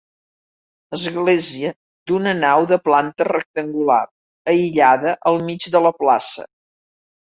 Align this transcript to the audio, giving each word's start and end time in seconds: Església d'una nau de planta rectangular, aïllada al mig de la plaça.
Església 0.97 1.73
d'una 2.13 2.35
nau 2.39 2.67
de 2.73 2.81
planta 2.89 3.29
rectangular, 3.31 4.01
aïllada 4.57 5.17
al 5.35 5.43
mig 5.49 5.73
de 5.79 5.87
la 5.91 5.97
plaça. 6.05 6.53